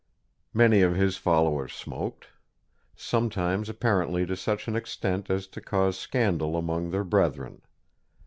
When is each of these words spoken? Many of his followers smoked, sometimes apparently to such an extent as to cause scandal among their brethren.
Many 0.51 0.81
of 0.81 0.95
his 0.95 1.17
followers 1.17 1.73
smoked, 1.73 2.29
sometimes 2.95 3.69
apparently 3.69 4.25
to 4.25 4.35
such 4.35 4.67
an 4.67 4.75
extent 4.75 5.29
as 5.29 5.45
to 5.49 5.61
cause 5.61 5.95
scandal 5.95 6.57
among 6.57 6.89
their 6.89 7.03
brethren. 7.03 7.61